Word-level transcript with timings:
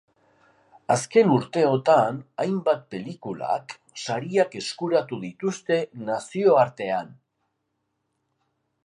Azken 0.93 1.33
urteotan 1.33 2.17
hainbat 2.43 2.81
pelikulak 2.95 3.75
sariak 4.05 4.57
eskuratu 4.63 5.21
dituzte 5.27 5.79
nazioartean. 6.09 7.17